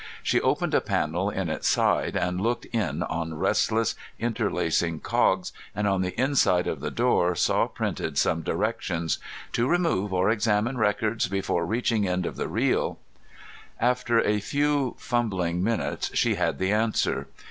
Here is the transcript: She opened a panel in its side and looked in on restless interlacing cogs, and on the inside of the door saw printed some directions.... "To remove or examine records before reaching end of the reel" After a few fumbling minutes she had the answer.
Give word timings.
She 0.23 0.41
opened 0.41 0.73
a 0.73 0.81
panel 0.81 1.29
in 1.29 1.47
its 1.47 1.67
side 1.67 2.15
and 2.15 2.41
looked 2.41 2.65
in 2.65 3.03
on 3.03 3.35
restless 3.35 3.93
interlacing 4.17 5.01
cogs, 5.01 5.53
and 5.75 5.87
on 5.87 6.01
the 6.01 6.19
inside 6.19 6.65
of 6.65 6.79
the 6.79 6.89
door 6.89 7.35
saw 7.35 7.67
printed 7.67 8.17
some 8.17 8.41
directions.... 8.41 9.19
"To 9.51 9.67
remove 9.67 10.11
or 10.11 10.31
examine 10.31 10.79
records 10.79 11.27
before 11.27 11.67
reaching 11.67 12.07
end 12.07 12.25
of 12.25 12.35
the 12.35 12.47
reel" 12.47 12.97
After 13.79 14.19
a 14.21 14.39
few 14.39 14.95
fumbling 14.97 15.63
minutes 15.63 16.09
she 16.17 16.33
had 16.33 16.57
the 16.57 16.71
answer. 16.71 17.27